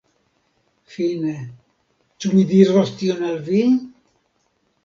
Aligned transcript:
Fine, 0.93 1.33
ĉu 2.25 2.33
mi 2.37 2.41
diros 2.53 2.97
tion 3.03 3.25
al 3.29 3.39
vi? 3.51 3.63